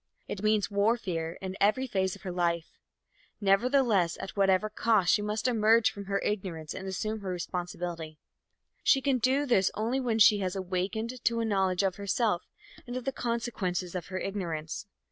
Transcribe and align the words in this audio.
It 0.27 0.41
means 0.41 0.71
warfare 0.71 1.33
in 1.43 1.55
every 1.61 1.85
phase 1.85 2.15
of 2.15 2.23
her 2.23 2.31
life. 2.31 2.79
Nevertheless, 3.39 4.17
at 4.19 4.35
whatever 4.35 4.67
cost, 4.67 5.13
she 5.13 5.21
must 5.21 5.47
emerge 5.47 5.91
from 5.91 6.05
her 6.05 6.17
ignorance 6.21 6.73
and 6.73 6.87
assume 6.87 7.19
her 7.19 7.29
responsibility. 7.29 8.17
She 8.81 8.99
can 8.99 9.19
do 9.19 9.45
this 9.45 9.69
only 9.75 9.99
when 9.99 10.17
she 10.17 10.39
has 10.39 10.55
awakened 10.55 11.23
to 11.23 11.39
a 11.39 11.45
knowledge 11.45 11.83
of 11.83 11.97
herself 11.97 12.47
and 12.87 12.97
of 12.97 13.05
the 13.05 13.11
consequences 13.11 13.93
of 13.93 14.07
her 14.07 14.17
ignorance. 14.17 14.87